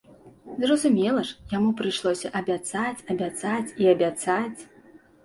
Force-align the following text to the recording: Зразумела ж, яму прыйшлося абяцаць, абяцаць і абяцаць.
Зразумела 0.61 1.21
ж, 1.31 1.35
яму 1.57 1.69
прыйшлося 1.81 2.31
абяцаць, 2.39 3.03
абяцаць 3.13 3.73
і 3.83 3.91
абяцаць. 3.93 4.59